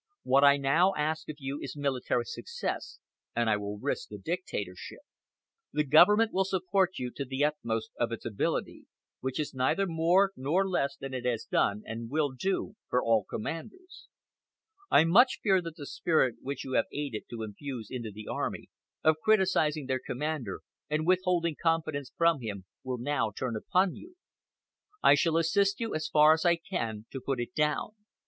[0.23, 2.97] What I now ask of you is military success,
[3.35, 5.01] and I will risk the dictatorship.
[5.71, 8.87] The government will support you to the utmost of its ability,
[9.19, 13.23] which is neither more nor less than it has done and will do for all
[13.29, 14.07] commanders.
[14.89, 18.71] I much fear that the spirit which you have aided to infuse into the army,
[19.03, 24.15] of criticising their commander and withholding confidence from him, will now turn upon you.
[25.03, 27.91] I shall assist you as far as I can, to put it down.